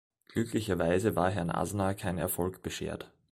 Glücklicherweise 0.29 1.15
war 1.15 1.29
Herrn 1.29 1.51
Aznar 1.51 1.93
kein 1.93 2.17
Erfolg 2.17 2.63
beschert. 2.63 3.11